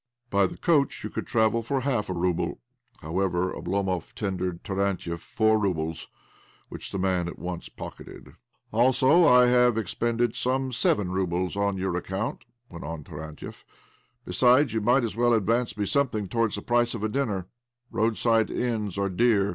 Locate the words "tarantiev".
4.63-5.19, 13.03-13.63